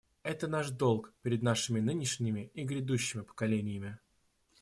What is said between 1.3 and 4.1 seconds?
нашими нынешними и грядущими поколениями.